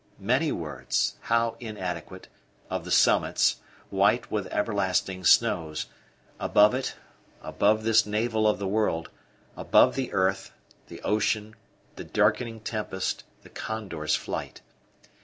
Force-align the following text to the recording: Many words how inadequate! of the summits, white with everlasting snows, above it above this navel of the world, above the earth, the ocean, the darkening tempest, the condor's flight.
Many 0.17 0.51
words 0.51 1.17
how 1.21 1.57
inadequate! 1.59 2.27
of 2.71 2.85
the 2.85 2.89
summits, 2.91 3.57
white 3.91 4.31
with 4.31 4.47
everlasting 4.47 5.23
snows, 5.25 5.85
above 6.39 6.73
it 6.73 6.95
above 7.43 7.83
this 7.83 8.03
navel 8.03 8.47
of 8.47 8.57
the 8.57 8.65
world, 8.67 9.11
above 9.55 9.93
the 9.93 10.11
earth, 10.11 10.53
the 10.87 11.03
ocean, 11.03 11.55
the 11.97 12.03
darkening 12.03 12.61
tempest, 12.61 13.25
the 13.43 13.49
condor's 13.49 14.15
flight. 14.15 14.61